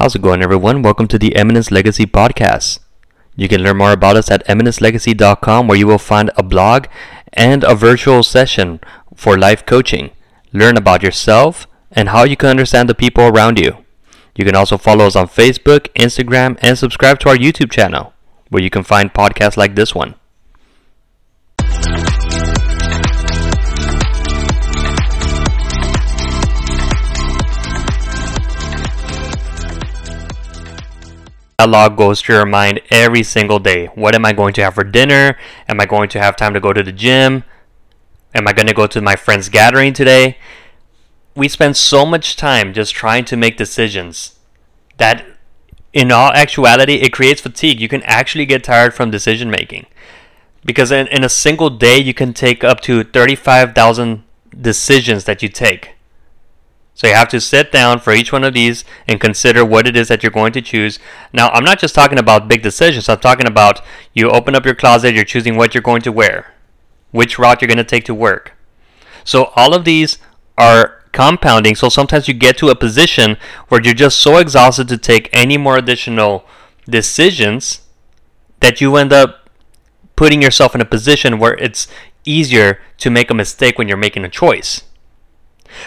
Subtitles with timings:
[0.00, 0.80] How's it going, everyone?
[0.80, 2.78] Welcome to the Eminence Legacy Podcast.
[3.36, 6.86] You can learn more about us at eminencelegacy.com, where you will find a blog
[7.34, 8.80] and a virtual session
[9.14, 10.08] for life coaching.
[10.54, 13.76] Learn about yourself and how you can understand the people around you.
[14.34, 18.14] You can also follow us on Facebook, Instagram, and subscribe to our YouTube channel,
[18.48, 20.14] where you can find podcasts like this one.
[31.60, 33.86] Dialogue goes through your mind every single day.
[33.88, 35.36] What am I going to have for dinner?
[35.68, 37.44] Am I going to have time to go to the gym?
[38.34, 40.38] Am I going to go to my friend's gathering today?
[41.36, 44.38] We spend so much time just trying to make decisions
[44.96, 45.24] that,
[45.92, 47.78] in all actuality, it creates fatigue.
[47.78, 49.84] You can actually get tired from decision making.
[50.64, 54.22] Because in, in a single day, you can take up to 35,000
[54.58, 55.90] decisions that you take.
[57.00, 59.96] So you have to sit down for each one of these and consider what it
[59.96, 60.98] is that you're going to choose.
[61.32, 63.08] Now, I'm not just talking about big decisions.
[63.08, 63.80] I'm talking about
[64.12, 66.52] you open up your closet, you're choosing what you're going to wear,
[67.10, 68.52] which route you're going to take to work.
[69.24, 70.18] So all of these
[70.58, 71.74] are compounding.
[71.74, 75.56] So sometimes you get to a position where you're just so exhausted to take any
[75.56, 76.44] more additional
[76.86, 77.80] decisions
[78.60, 79.48] that you end up
[80.16, 81.88] putting yourself in a position where it's
[82.26, 84.82] easier to make a mistake when you're making a choice.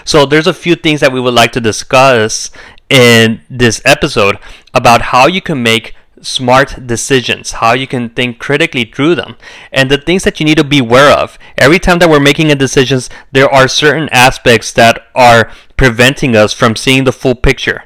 [0.05, 2.51] So there's a few things that we would like to discuss
[2.89, 4.37] in this episode
[4.73, 9.35] about how you can make smart decisions, how you can think critically through them,
[9.71, 11.37] and the things that you need to be aware of.
[11.57, 16.53] Every time that we're making a decisions, there are certain aspects that are preventing us
[16.53, 17.83] from seeing the full picture.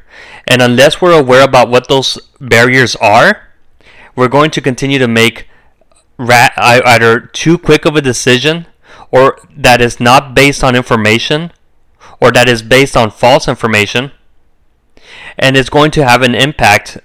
[0.47, 3.47] And unless we're aware about what those barriers are,
[4.15, 5.47] we're going to continue to make
[6.19, 8.65] either too quick of a decision
[9.11, 11.51] or that is not based on information
[12.19, 14.11] or that is based on false information
[15.37, 16.97] and is going to have an impact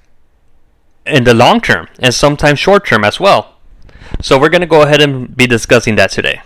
[1.06, 3.56] in the long term and sometimes short term as well.
[4.20, 6.42] So we're going to go ahead and be discussing that today.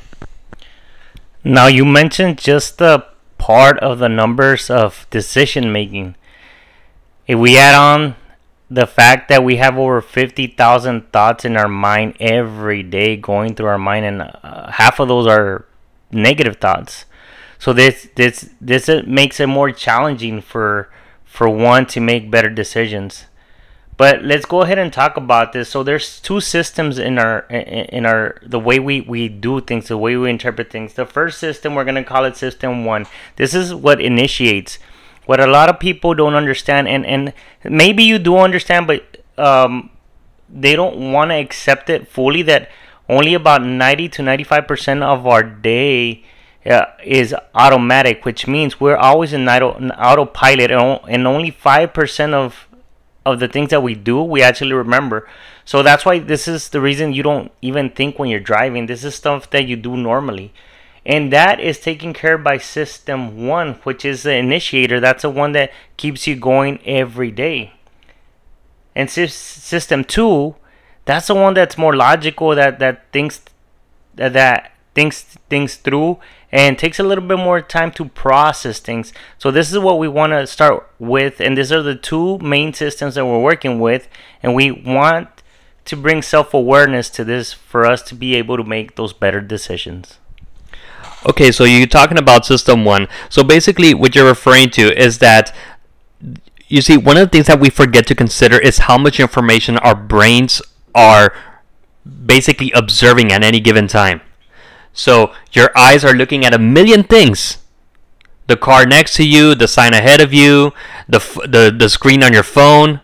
[1.45, 3.07] Now you mentioned just the
[3.39, 6.17] part of the numbers of decision making.
[7.27, 8.17] If we add on
[8.69, 13.67] the fact that we have over 50,000 thoughts in our mind every day going through
[13.67, 15.67] our mind and uh, half of those are
[16.11, 17.05] negative thoughts
[17.59, 20.91] so this this this makes it more challenging for
[21.25, 23.27] for one to make better decisions.
[23.97, 25.71] But let's go ahead and talk about this.
[25.71, 29.97] So there's two systems in our in our the way we we do things, the
[29.97, 30.95] way we interpret things.
[30.95, 33.07] The first system we're gonna call it system one.
[33.37, 34.79] This is what initiates.
[35.25, 37.33] What a lot of people don't understand, and and
[37.65, 39.91] maybe you do understand, but um,
[40.49, 42.43] they don't want to accept it fully.
[42.43, 42.71] That
[43.09, 46.23] only about ninety to ninety five percent of our day
[46.69, 52.35] uh, is automatic, which means we're always in auto, in autopilot, and only five percent
[52.35, 52.67] of
[53.25, 55.29] of the things that we do we actually remember.
[55.65, 58.87] So that's why this is the reason you don't even think when you're driving.
[58.87, 60.53] This is stuff that you do normally.
[61.05, 65.01] And that is taken care by system one, which is the initiator.
[65.01, 67.73] That's the one that keeps you going every day.
[68.95, 70.57] And system two,
[71.05, 73.41] that's the one that's more logical, that, that thinks
[74.15, 76.19] that thinks things through
[76.51, 79.13] and takes a little bit more time to process things.
[79.37, 82.73] So this is what we want to start with and these are the two main
[82.73, 84.09] systems that we're working with
[84.43, 85.29] and we want
[85.85, 90.19] to bring self-awareness to this for us to be able to make those better decisions.
[91.29, 93.07] Okay, so you're talking about system 1.
[93.29, 95.55] So basically what you're referring to is that
[96.69, 99.77] you see one of the things that we forget to consider is how much information
[99.79, 100.63] our brains
[100.95, 101.35] are
[102.25, 104.23] basically observing at any given time.
[104.97, 107.59] So your eyes are looking at a million things.
[108.49, 110.73] The car next to you, the sign ahead of you,
[111.07, 113.03] the the the screen on your phone,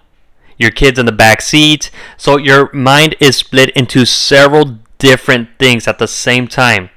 [0.56, 1.90] your kids in the back seat.
[2.16, 6.88] So your mind is split into several different things at the same time.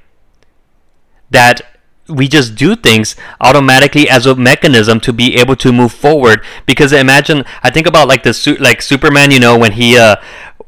[1.30, 1.60] That
[2.08, 6.92] we just do things automatically as a mechanism to be able to move forward because
[6.92, 10.14] imagine i think about like the suit like superman you know when he uh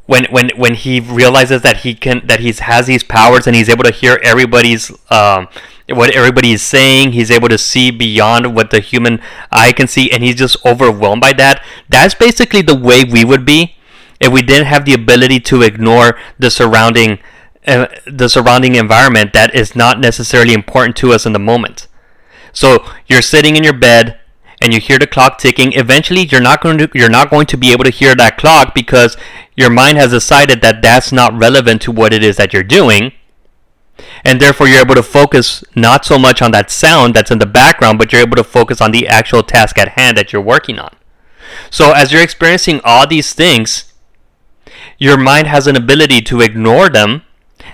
[0.09, 3.69] when when when he realizes that he can that he has these powers and he's
[3.69, 5.47] able to hear everybody's um,
[5.91, 9.21] what everybody is saying he's able to see beyond what the human
[9.53, 13.45] eye can see and he's just overwhelmed by that that's basically the way we would
[13.45, 13.77] be
[14.19, 17.19] if we didn't have the ability to ignore the surrounding
[17.67, 21.87] uh, the surrounding environment that is not necessarily important to us in the moment.
[22.51, 24.19] So you're sitting in your bed
[24.61, 27.57] and you hear the clock ticking, eventually you're not going to you're not going to
[27.57, 29.17] be able to hear that clock because
[29.57, 33.13] your mind has decided that that's not relevant to what it is that you're doing.
[34.25, 37.47] And therefore you're able to focus not so much on that sound that's in the
[37.47, 40.79] background, but you're able to focus on the actual task at hand that you're working
[40.79, 40.95] on.
[41.71, 43.93] So as you're experiencing all these things,
[44.99, 47.23] your mind has an ability to ignore them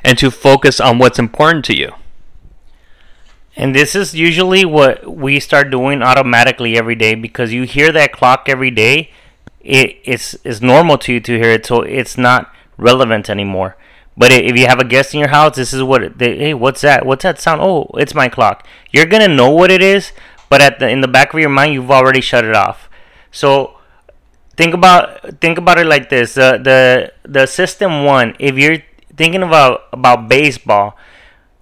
[0.03, 1.93] and to focus on what's important to you.
[3.57, 8.13] And this is usually what we start doing automatically every day because you hear that
[8.13, 9.11] clock every day.
[9.61, 13.77] It, it's, it's normal to you to hear it, so it's not relevant anymore.
[14.17, 16.83] But if you have a guest in your house, this is what they, hey, what's
[16.83, 17.05] that?
[17.05, 17.61] What's that sound?
[17.61, 18.67] Oh, it's my clock.
[18.93, 20.13] You're gonna know what it is,
[20.49, 22.89] but at the in the back of your mind, you've already shut it off.
[23.33, 23.79] So
[24.57, 28.37] think about think about it like this: the the the system one.
[28.39, 28.79] If you're
[29.17, 30.97] thinking about about baseball,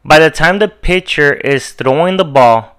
[0.05, 2.77] by the time the pitcher is throwing the ball,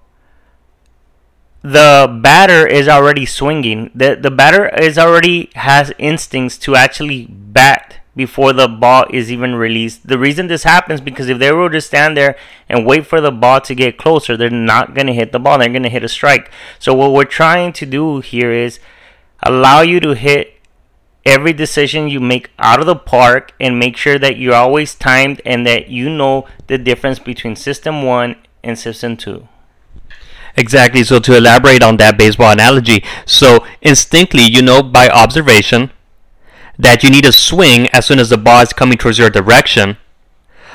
[1.62, 3.90] the batter is already swinging.
[3.94, 9.54] the The batter is already has instincts to actually bat before the ball is even
[9.54, 10.06] released.
[10.06, 12.36] The reason this happens because if they were to stand there
[12.68, 15.58] and wait for the ball to get closer, they're not going to hit the ball.
[15.58, 16.50] They're going to hit a strike.
[16.78, 18.78] So what we're trying to do here is
[19.42, 20.53] allow you to hit
[21.26, 25.40] every decision you make out of the park and make sure that you're always timed
[25.44, 29.48] and that you know the difference between system 1 and system 2.
[30.56, 31.02] Exactly.
[31.02, 35.90] So to elaborate on that baseball analogy, so instinctively you know by observation
[36.78, 39.96] that you need to swing as soon as the ball is coming towards your direction.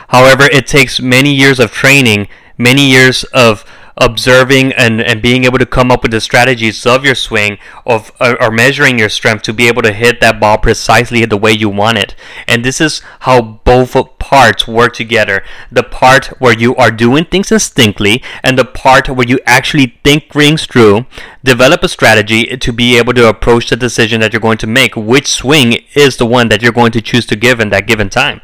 [0.10, 3.64] However, it takes many years of training, many years of
[4.00, 8.12] observing and, and being able to come up with the strategies of your swing of
[8.20, 11.52] or, or measuring your strength to be able to hit that ball precisely the way
[11.52, 12.16] you want it.
[12.48, 15.44] And this is how both parts work together.
[15.72, 20.32] The part where you are doing things instinctively and the part where you actually think
[20.32, 21.06] things through,
[21.44, 24.96] develop a strategy to be able to approach the decision that you're going to make.
[24.96, 28.10] Which swing is the one that you're going to choose to give in that given
[28.10, 28.42] time?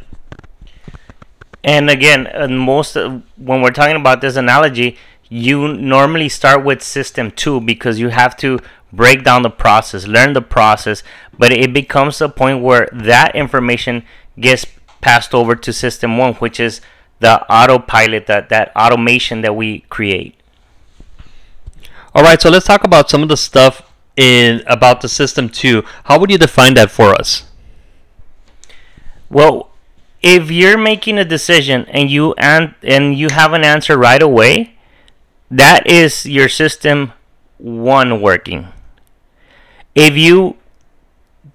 [1.64, 4.98] And again, most when we're talking about this analogy,
[5.30, 8.60] you normally start with system two because you have to
[8.94, 11.04] break down the process, learn the process,
[11.38, 14.04] but it becomes a point where that information
[14.40, 14.66] gets
[15.02, 16.82] passed over to system one, which is
[17.20, 20.36] the autopilot, that, that automation that we create.
[22.14, 25.84] All right, so let's talk about some of the stuff in about the system two.
[26.06, 27.44] How would you define that for us?
[29.30, 29.72] Well,
[30.22, 34.75] if you're making a decision and you and and you have an answer right away,
[35.58, 37.14] that is your system
[37.58, 38.68] one working.
[39.94, 40.58] If you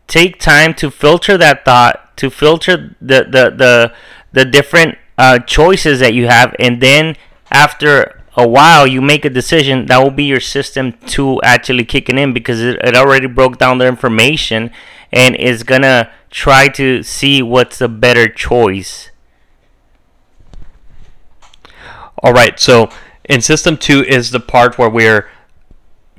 [0.06, 3.94] take time to filter that thought, to filter the the the,
[4.32, 7.16] the different uh, choices that you have, and then
[7.50, 12.16] after a while you make a decision, that will be your system two actually kicking
[12.16, 14.70] in because it, it already broke down the information
[15.12, 19.10] and is gonna try to see what's the better choice.
[22.22, 22.90] All right, so
[23.30, 25.30] in system two is the part where we're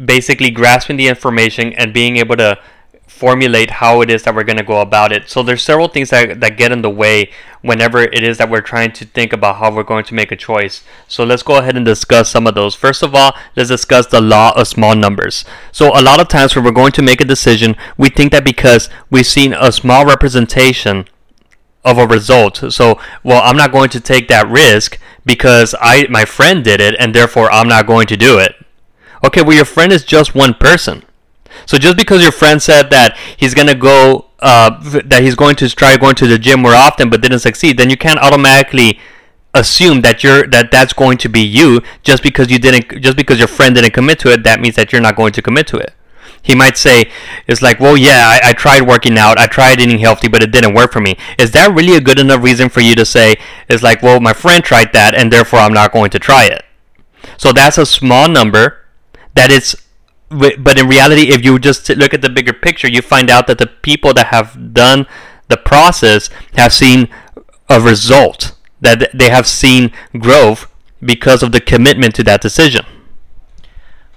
[0.03, 2.57] basically grasping the information and being able to
[3.05, 5.29] formulate how it is that we're going to go about it.
[5.29, 7.29] So there's several things that, that get in the way
[7.61, 10.37] whenever it is that we're trying to think about how we're going to make a
[10.37, 10.83] choice.
[11.09, 12.73] So let's go ahead and discuss some of those.
[12.73, 15.43] First of all, let's discuss the law of small numbers.
[15.73, 18.45] So a lot of times when we're going to make a decision, we think that
[18.45, 21.05] because we've seen a small representation
[21.83, 22.71] of a result.
[22.71, 26.95] So, well, I'm not going to take that risk because I my friend did it
[26.99, 28.55] and therefore I'm not going to do it.
[29.23, 31.03] Okay, well your friend is just one person.
[31.65, 35.69] So just because your friend said that he's to go uh, that he's going to
[35.69, 38.99] try going to the gym more often but didn't succeed, then you can't automatically
[39.53, 43.37] assume that you're that that's going to be you just because you didn't just because
[43.37, 45.77] your friend didn't commit to it that means that you're not going to commit to
[45.77, 45.93] it
[46.43, 47.11] he might say,
[47.47, 50.51] it's like, well, yeah, I, I, tried working out, I tried eating healthy, but it
[50.51, 51.15] didn't work for me.
[51.37, 53.35] Is that really a good enough reason for you to say,
[53.69, 56.63] it's like, well, my friend tried that, and therefore I'm not going to try it?
[57.37, 58.85] So that's a small number
[59.35, 59.75] that is,
[60.29, 63.57] but in reality, if you just look at the bigger picture, you find out that
[63.57, 65.05] the people that have done
[65.47, 67.09] the process have seen
[67.69, 70.71] a result, that they have seen growth
[71.03, 72.85] because of the commitment to that decision.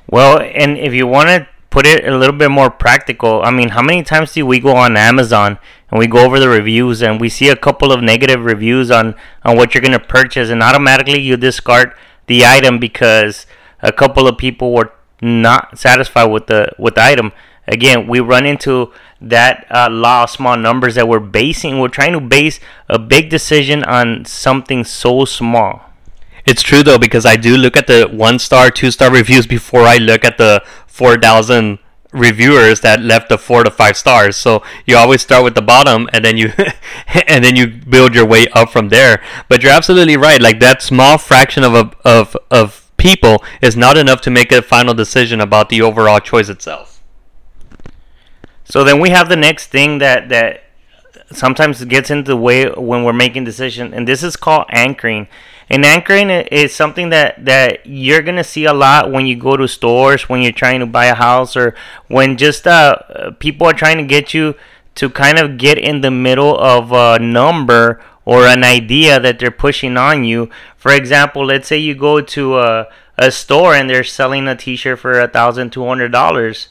[0.09, 3.71] Well, and if you want to put it a little bit more practical, I mean,
[3.71, 5.59] how many times do we go on Amazon
[5.90, 9.16] and we go over the reviews and we see a couple of negative reviews on,
[9.43, 11.93] on what you're going to purchase and automatically you discard
[12.28, 13.47] the item because
[13.81, 17.33] a couple of people were not satisfied with the with the item.
[17.66, 21.81] Again, we run into that uh, law of small numbers that we're basing.
[21.81, 25.90] We're trying to base a big decision on something so small.
[26.45, 29.83] It's true though because I do look at the one star, two star reviews before
[29.83, 31.79] I look at the four thousand
[32.13, 34.37] reviewers that left the four to five stars.
[34.37, 36.53] So you always start with the bottom and then you
[37.27, 39.23] and then you build your way up from there.
[39.49, 40.41] But you're absolutely right.
[40.41, 44.63] Like that small fraction of a, of of people is not enough to make a
[44.63, 47.03] final decision about the overall choice itself.
[48.65, 50.65] So then we have the next thing that that
[51.33, 55.29] sometimes gets into the way when we're making decisions, and this is called anchoring.
[55.71, 59.66] And anchoring is something that that you're gonna see a lot when you go to
[59.66, 61.75] stores, when you're trying to buy a house, or
[62.09, 64.54] when just uh, people are trying to get you
[64.97, 69.50] to kind of get in the middle of a number or an idea that they're
[69.50, 70.49] pushing on you.
[70.76, 72.87] For example, let's say you go to a,
[73.18, 74.56] a store and they're selling a
[74.97, 76.68] for thousand two hundred dollars,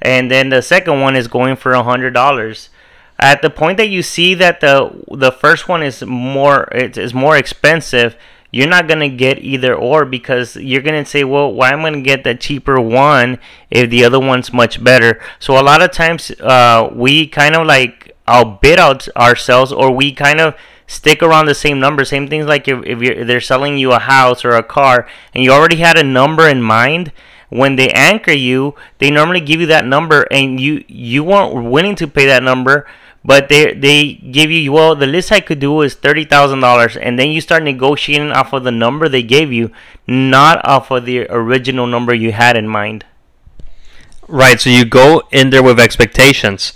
[0.00, 2.70] and then the second one is going for a hundred dollars
[3.18, 7.14] at the point that you see that the the first one is more it is
[7.14, 8.16] more expensive
[8.56, 12.00] you're not gonna get either or because you're gonna say well why am i gonna
[12.00, 13.38] get the cheaper one
[13.70, 15.20] if the other one's much better?
[15.38, 20.12] So a lot of times uh, we kind of like outbid out ourselves or we
[20.12, 20.54] kind of
[20.86, 22.04] stick around the same number.
[22.04, 25.50] Same things like if, if they're selling you a house or a car and you
[25.52, 27.12] already had a number in mind
[27.48, 31.94] when they anchor you they normally give you that number and you you weren't willing
[31.94, 32.84] to pay that number
[33.26, 36.96] but they they give you well the least I could do is thirty thousand dollars,
[36.96, 39.72] and then you start negotiating off of the number they gave you,
[40.06, 43.04] not off of the original number you had in mind.
[44.28, 44.60] Right.
[44.60, 46.72] So you go in there with expectations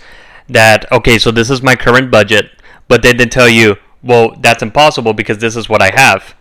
[0.48, 2.50] that okay, so this is my current budget,
[2.88, 6.34] but then they tell you, well, that's impossible because this is what I have.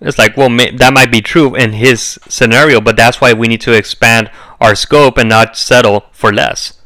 [0.00, 3.46] It's like, well, may, that might be true in his scenario, but that's why we
[3.46, 4.30] need to expand
[4.60, 6.81] our scope and not settle for less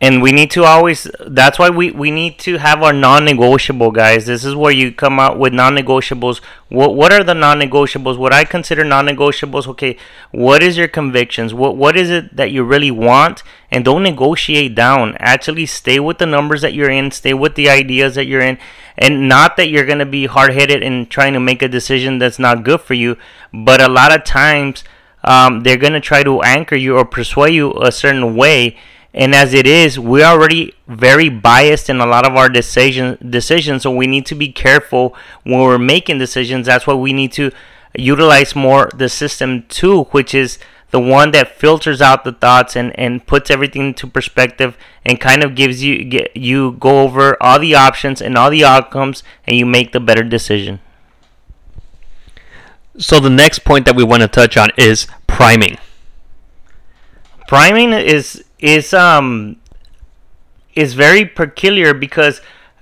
[0.00, 4.26] and we need to always that's why we, we need to have our non-negotiable guys.
[4.26, 6.40] This is where you come out with non-negotiables.
[6.68, 8.16] What what are the non-negotiables?
[8.16, 9.96] What i consider non-negotiables okay
[10.30, 11.52] what is your convictions?
[11.52, 13.42] What what is it that you really want?
[13.70, 15.16] And don't negotiate down.
[15.18, 17.10] Actually stay with the numbers that you're in.
[17.10, 18.58] Stay with the ideas that you're in.
[18.96, 22.38] And not that you're going to be hard-headed and trying to make a decision that's
[22.38, 23.16] not good for you
[23.52, 24.84] but a lot of times
[25.24, 28.76] um, they're going to try to anchor you or persuade you a certain way
[29.14, 33.82] and as it is, we're already very biased in a lot of our decision decisions,
[33.82, 36.66] so we need to be careful when we're making decisions.
[36.66, 37.50] That's why we need to
[37.96, 40.58] utilize more the system two, which is
[40.90, 45.42] the one that filters out the thoughts and, and puts everything into perspective and kind
[45.42, 49.56] of gives you get, you go over all the options and all the outcomes and
[49.56, 50.80] you make the better decision.
[52.96, 55.78] So the next point that we want to touch on is priming.
[57.46, 59.56] Priming is is um
[60.74, 62.40] is very peculiar because,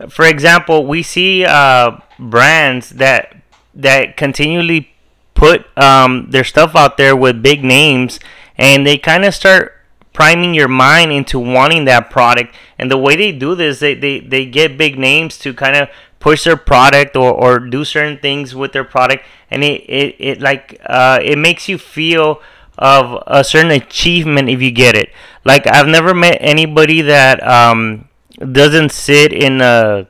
[0.09, 3.35] for example, we see uh, brands that
[3.75, 4.91] that continually
[5.35, 8.21] put um, their stuff out there with big names,
[8.59, 9.73] and they kind of start
[10.13, 12.55] priming your mind into wanting that product.
[12.79, 15.89] And the way they do this, they, they, they get big names to kind of
[16.21, 20.41] push their product or, or do certain things with their product, and it it, it
[20.41, 22.41] like uh, it makes you feel
[22.79, 25.11] of a certain achievement if you get it.
[25.45, 30.07] Like I've never met anybody that um, doesn't sit in a,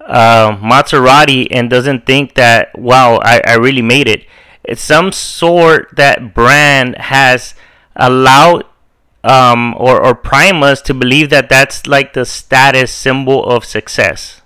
[0.00, 4.26] a Maserati and doesn't think that wow, I, I really made it.
[4.64, 7.54] It's some sort that brand has
[7.96, 8.64] allowed
[9.22, 14.42] um, or or prime us to believe that that's like the status symbol of success.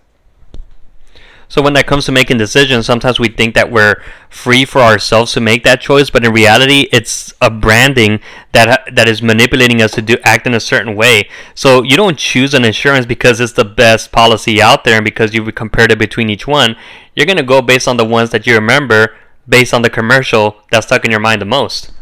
[1.49, 5.33] So when that comes to making decisions, sometimes we think that we're free for ourselves
[5.33, 8.21] to make that choice, but in reality, it's a branding
[8.53, 11.29] that that is manipulating us to do act in a certain way.
[11.55, 15.33] So you don't choose an insurance because it's the best policy out there and because
[15.33, 16.77] you've compared it between each one.
[17.15, 19.17] You're gonna go based on the ones that you remember,
[19.49, 21.93] based on the commercial that stuck in your mind the most.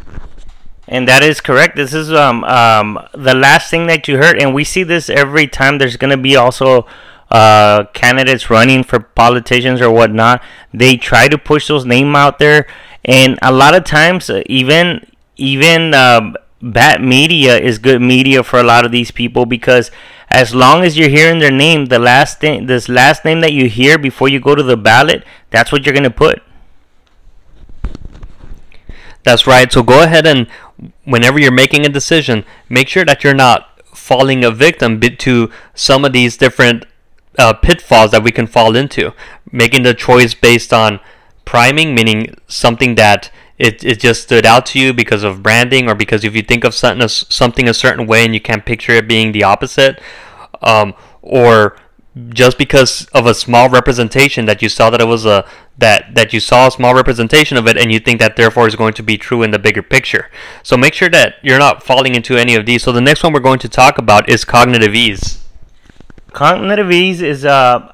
[0.88, 1.76] And that is correct.
[1.76, 5.46] This is um, um, the last thing that you heard, and we see this every
[5.46, 5.78] time.
[5.78, 6.86] There's gonna be also
[7.36, 12.66] uh, candidates running for politicians or whatnot, they try to push those names out there,
[13.04, 18.58] and a lot of times, uh, even even uh, bad media is good media for
[18.58, 19.90] a lot of these people because
[20.30, 23.68] as long as you're hearing their name, the last thing, this last name that you
[23.68, 26.42] hear before you go to the ballot, that's what you're gonna put.
[29.24, 29.70] That's right.
[29.70, 30.46] So go ahead and
[31.04, 36.04] whenever you're making a decision, make sure that you're not falling a victim to some
[36.04, 36.86] of these different
[37.38, 39.12] uh, pitfalls that we can fall into.
[39.50, 41.00] Making the choice based on
[41.44, 45.94] priming, meaning something that it, it just stood out to you because of branding or
[45.94, 49.08] because if you think of something, something a certain way and you can't picture it
[49.08, 50.00] being the opposite,
[50.62, 51.76] um, or
[52.30, 56.32] just because of a small representation that you saw that it was a that that
[56.32, 59.02] you saw a small representation of it and you think that therefore is going to
[59.02, 60.30] be true in the bigger picture.
[60.62, 62.84] So make sure that you're not falling into any of these.
[62.84, 65.45] So the next one we're going to talk about is cognitive ease
[66.36, 67.92] cognitive ease is uh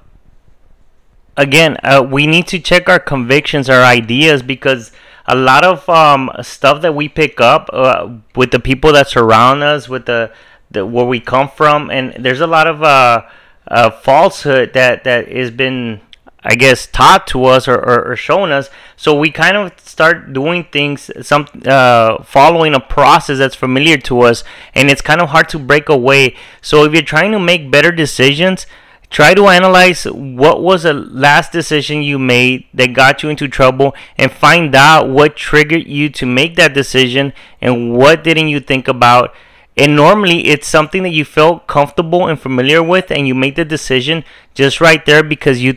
[1.37, 4.91] again uh, we need to check our convictions our ideas because
[5.27, 9.63] a lot of um, stuff that we pick up uh, with the people that surround
[9.63, 10.33] us with the
[10.73, 13.23] the, where we come from, and there's a lot of uh,
[13.69, 16.01] uh, falsehood that that has been,
[16.45, 18.69] I guess, taught to us or, or, or shown us.
[18.97, 24.23] So we kind of start doing things, some uh, following a process that's familiar to
[24.23, 24.43] us,
[24.75, 26.35] and it's kind of hard to break away.
[26.61, 28.67] So if you're trying to make better decisions,
[29.13, 33.95] try to analyze what was the last decision you made that got you into trouble
[34.17, 38.89] and find out what triggered you to make that decision and what didn't you think
[38.89, 39.35] about
[39.77, 43.65] and normally it's something that you felt comfortable and familiar with and you made the
[43.65, 45.77] decision just right there because you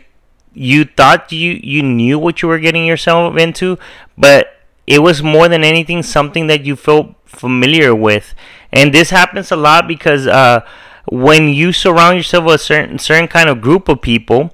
[0.55, 3.77] you thought you you knew what you were getting yourself into
[4.17, 4.47] but
[4.88, 8.33] it was more than anything something that you felt familiar with
[8.71, 10.62] and this happens a lot because uh
[11.07, 14.53] when you surround yourself with a certain certain kind of group of people,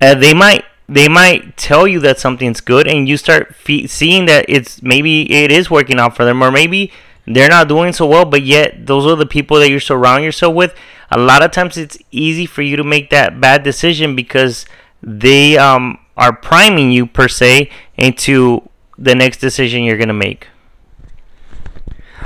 [0.00, 4.26] uh, they might they might tell you that something's good, and you start fe- seeing
[4.26, 6.92] that it's maybe it is working out for them, or maybe
[7.26, 10.54] they're not doing so well, but yet those are the people that you surround yourself
[10.54, 10.74] with.
[11.10, 14.64] A lot of times, it's easy for you to make that bad decision because
[15.06, 20.48] they um, are priming you per se into the next decision you're gonna make.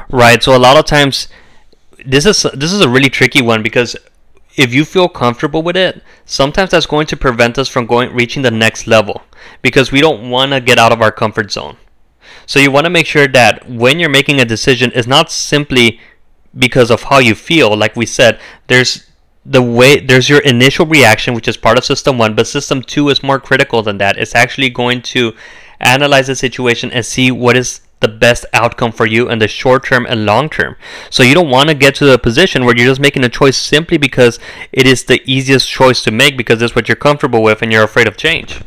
[0.09, 0.43] Right.
[0.43, 1.29] So a lot of times
[2.05, 3.97] this is this is a really tricky one because
[4.57, 8.43] if you feel comfortable with it, sometimes that's going to prevent us from going reaching
[8.43, 9.23] the next level
[9.63, 11.77] because we don't want to get out of our comfort zone.
[12.47, 16.01] So you want to make sure that when you're making a decision it's not simply
[16.59, 19.10] because of how you feel like we said there's
[19.51, 23.09] the way there's your initial reaction which is part of system 1 but system 2
[23.09, 25.35] is more critical than that it's actually going to
[25.81, 29.85] analyze the situation and see what is the best outcome for you in the short
[29.85, 30.77] term and long term.
[31.11, 33.59] So you don't want to get to the position where you're just making a choice
[33.59, 34.39] simply because
[34.73, 37.85] it is the easiest choice to make because it's what you're comfortable with and you're
[37.85, 38.61] afraid of change.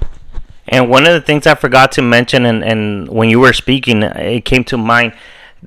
[0.67, 4.03] And one of the things I forgot to mention, and, and when you were speaking,
[4.03, 5.13] it came to mind.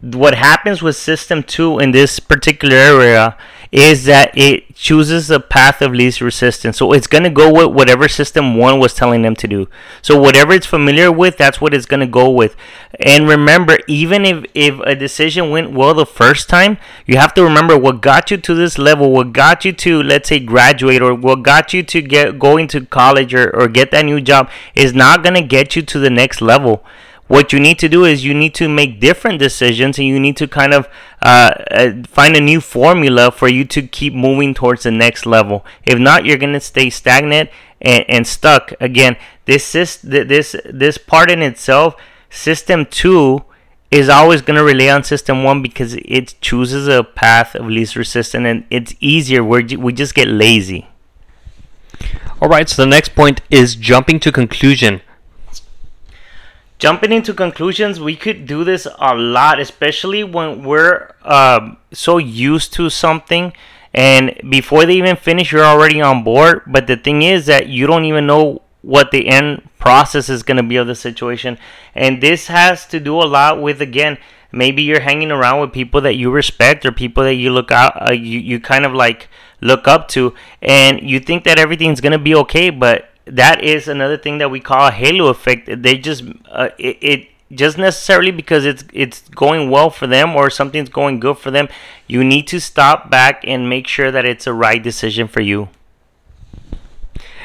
[0.00, 3.36] What happens with System 2 in this particular area
[3.76, 6.78] is that it chooses a path of least resistance.
[6.78, 9.68] So it's going to go with whatever system 1 was telling them to do.
[10.00, 12.56] So whatever it's familiar with, that's what it's going to go with.
[12.98, 17.44] And remember, even if, if a decision went well the first time, you have to
[17.44, 21.14] remember what got you to this level, what got you to, let's say, graduate, or
[21.14, 24.94] what got you to get going to college or, or get that new job is
[24.94, 26.82] not going to get you to the next level
[27.28, 30.36] what you need to do is you need to make different decisions and you need
[30.36, 30.88] to kind of
[31.22, 35.64] uh, uh, find a new formula for you to keep moving towards the next level.
[35.84, 38.72] If not you're going to stay stagnant and, and stuck.
[38.80, 41.96] Again this is this this part in itself
[42.30, 43.42] system 2
[43.90, 47.96] is always going to rely on system 1 because it chooses a path of least
[47.96, 49.42] resistance and it's easier.
[49.42, 50.86] We we just get lazy.
[52.40, 55.00] All right so the next point is jumping to conclusion
[56.78, 62.72] jumping into conclusions we could do this a lot especially when we're um, so used
[62.74, 63.52] to something.
[63.94, 66.62] And before they even finish you're already on board.
[66.66, 70.58] But the thing is that you don't even know what the end process is going
[70.58, 71.58] to be of the situation.
[71.94, 74.18] And this has to do a lot with again
[74.52, 78.08] maybe you're hanging around with people that you respect or people that you look out
[78.08, 79.28] uh, you, you kind of like
[79.60, 80.34] look up to.
[80.60, 84.50] And you think that everything's going to be okay but that is another thing that
[84.50, 85.82] we call a halo effect.
[85.82, 90.50] They just uh, it, it just necessarily because it's it's going well for them or
[90.50, 91.68] something's going good for them.
[92.06, 95.68] You need to stop back and make sure that it's a right decision for you.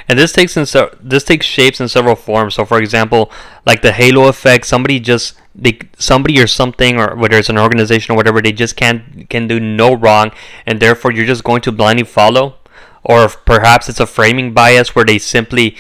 [0.08, 2.56] And this takes in so this takes shapes in several forms.
[2.56, 3.32] So, for example,
[3.66, 8.14] like the halo effect, somebody just they somebody or something or whether it's an organization
[8.14, 10.32] or whatever, they just can't can do no wrong,
[10.66, 12.56] and therefore you're just going to blindly follow
[13.04, 15.76] or perhaps it's a framing bias where they simply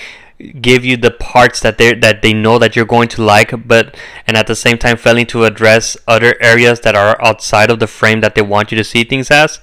[0.60, 3.96] give you the parts that they that they know that you're going to like but
[4.26, 7.86] and at the same time failing to address other areas that are outside of the
[7.86, 9.60] frame that they want you to see things as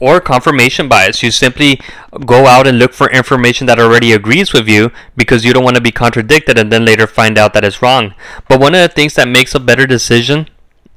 [0.00, 1.22] or confirmation bias.
[1.22, 1.80] You simply
[2.26, 5.76] go out and look for information that already agrees with you because you don't want
[5.76, 8.14] to be contradicted and then later find out that it's wrong.
[8.48, 10.48] But one of the things that makes a better decision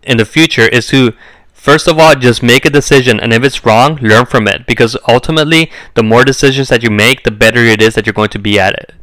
[0.04, 1.14] in the future is to
[1.58, 4.66] First of all, just make a decision, and if it's wrong, learn from it.
[4.66, 8.30] Because ultimately, the more decisions that you make, the better it is that you're going
[8.30, 8.94] to be at it.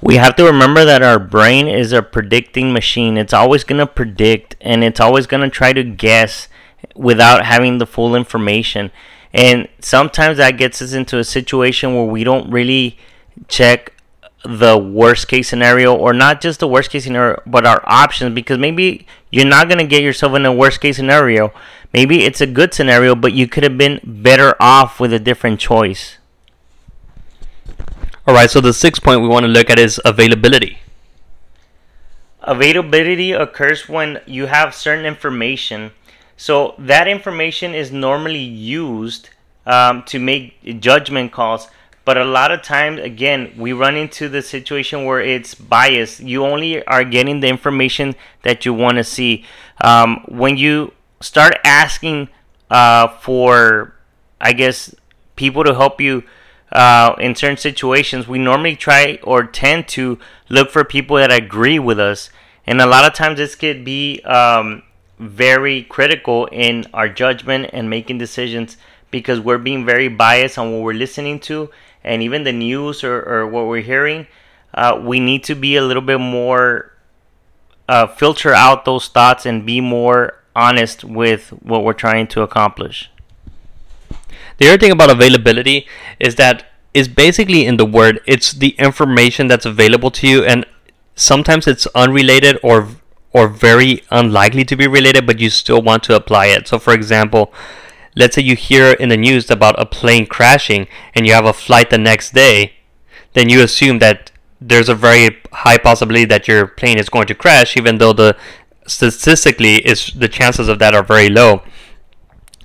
[0.00, 3.18] We have to remember that our brain is a predicting machine.
[3.18, 6.48] It's always going to predict, and it's always going to try to guess
[6.94, 8.90] without having the full information.
[9.34, 12.96] And sometimes that gets us into a situation where we don't really
[13.48, 13.93] check
[14.44, 18.58] the worst case scenario or not just the worst case scenario but our options because
[18.58, 21.52] maybe you're not going to get yourself in a worst case scenario.
[21.92, 25.60] Maybe it's a good scenario but you could have been better off with a different
[25.60, 26.18] choice.
[28.26, 30.78] All right so the sixth point we want to look at is availability.
[32.42, 35.92] Availability occurs when you have certain information.
[36.36, 39.30] So that information is normally used
[39.66, 41.68] um, to make judgment calls.
[42.04, 46.20] But a lot of times, again, we run into the situation where it's biased.
[46.20, 49.44] You only are getting the information that you want to see.
[49.82, 52.28] Um, when you start asking
[52.70, 53.94] uh, for,
[54.38, 54.94] I guess,
[55.36, 56.24] people to help you
[56.72, 60.18] uh, in certain situations, we normally try or tend to
[60.50, 62.28] look for people that agree with us.
[62.66, 64.82] And a lot of times, this could be um,
[65.18, 68.76] very critical in our judgment and making decisions
[69.10, 71.70] because we're being very biased on what we're listening to
[72.04, 74.26] and even the news or, or what we're hearing.
[74.72, 76.92] Uh, we need to be a little bit more
[77.88, 83.10] uh, filter out those thoughts and be more honest with what we're trying to accomplish.
[84.58, 85.86] The other thing about availability
[86.20, 90.64] is that is basically in the word it's the information that's available to you and
[91.16, 92.88] sometimes it's unrelated or
[93.32, 96.68] or very unlikely to be related but you still want to apply it.
[96.68, 97.52] So for example,
[98.14, 101.52] let's say you hear in the news about a plane crashing and you have a
[101.52, 102.74] flight the next day,
[103.32, 107.34] then you assume that there's a very high possibility that your plane is going to
[107.34, 108.36] crash, even though the
[108.86, 111.62] statistically is the chances of that are very low.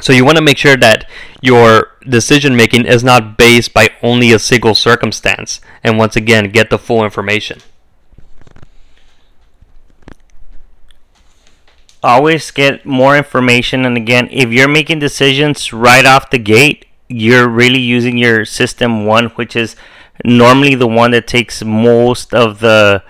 [0.02, 1.10] So you want to make sure that
[1.42, 6.70] your decision making is not based by only a single circumstance, and once again, get
[6.70, 7.60] the full information.
[12.02, 17.48] Always get more information and again if you're making decisions right off the gate you're
[17.50, 19.76] really using your system one which is
[20.24, 23.04] normally the one that takes most of the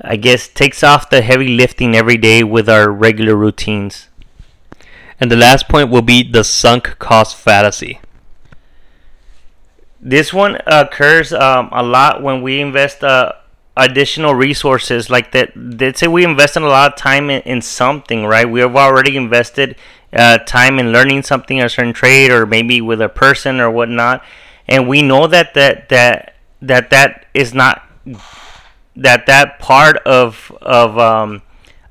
[0.00, 4.08] i guess takes off the heavy lifting every day with our regular routines.
[5.20, 8.00] And the last point will be the sunk cost fallacy.
[10.00, 13.34] This one occurs um, a lot when we invest uh,
[13.76, 17.62] additional resources like that let's say we invest in a lot of time in, in
[17.62, 18.48] something right?
[18.48, 19.76] We have already invested
[20.12, 24.22] uh, time in learning something a certain trade or maybe with a person or whatnot.
[24.68, 27.82] And we know that that that that that is not
[28.96, 31.42] that that part of of um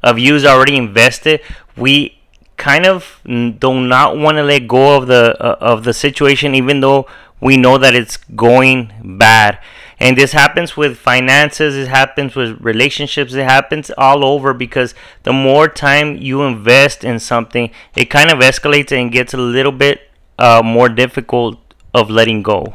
[0.03, 1.41] of you is already invested.
[1.75, 2.19] We
[2.57, 6.79] kind of do not want to let go of the uh, of the situation even
[6.79, 7.07] though
[7.39, 9.57] we know that it's going bad
[10.01, 15.31] and this happens with finances, it happens with relationships, it happens all over because the
[15.31, 20.09] more time you invest in something, it kind of escalates and gets a little bit
[20.39, 21.59] uh, more difficult
[21.93, 22.73] of letting go.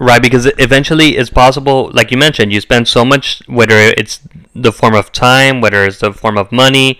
[0.00, 4.20] Right, because eventually it's possible, like you mentioned, you spend so much, whether it's
[4.56, 6.98] the form of time, whether it's the form of money,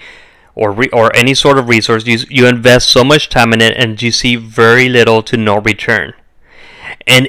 [0.55, 3.77] or re- or any sort of resource, you you invest so much time in it,
[3.77, 6.13] and you see very little to no return.
[7.07, 7.29] And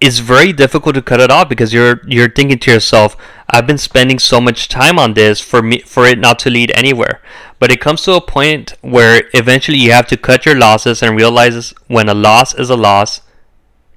[0.00, 3.16] it's very difficult to cut it off because you're you're thinking to yourself,
[3.50, 6.70] I've been spending so much time on this for me for it not to lead
[6.74, 7.20] anywhere.
[7.58, 11.16] But it comes to a point where eventually you have to cut your losses and
[11.16, 13.22] realize when a loss is a loss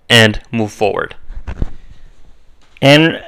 [0.10, 1.16] and move forward.
[2.82, 3.24] And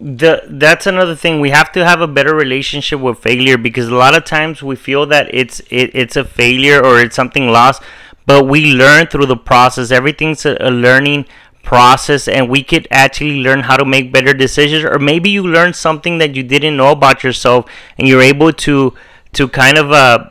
[0.00, 3.94] the that's another thing we have to have a better relationship with failure because a
[3.94, 7.80] lot of times we feel that it's it, it's a failure or it's something lost
[8.26, 11.24] but we learn through the process everything's a, a learning
[11.64, 15.74] process and we could actually learn how to make better decisions or maybe you learned
[15.74, 17.66] something that you didn't know about yourself
[17.98, 18.94] and you're able to
[19.32, 20.28] to kind of uh,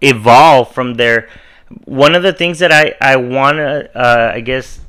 [0.00, 1.28] evolve from there.
[1.84, 4.80] One of the things that i i want to uh, i guess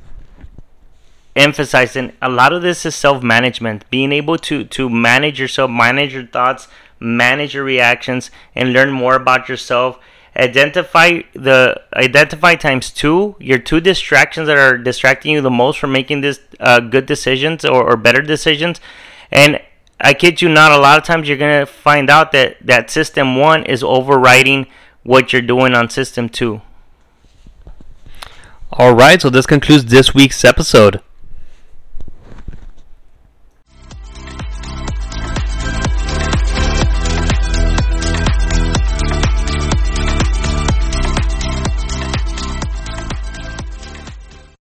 [1.36, 6.14] emphasize and a lot of this is self-management being able to to manage yourself manage
[6.14, 6.68] your thoughts
[7.00, 10.00] manage your reactions and learn more about yourself
[10.36, 13.36] identify the identify times two.
[13.40, 17.66] Your two distractions that are distracting you the most from making this uh, good decisions
[17.66, 18.80] or, or better decisions.
[19.32, 19.60] And
[20.02, 23.36] i kid you not a lot of times you're to find out that that system
[23.36, 24.66] one is overriding
[25.04, 26.62] what you're doing on system two.
[28.72, 31.02] All right so this concludes this week's episode